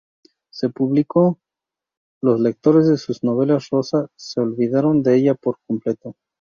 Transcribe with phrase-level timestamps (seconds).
[0.51, 1.37] Su público,
[2.23, 6.15] los lectores de sus novelas rosa se olvidaron de ella por completo.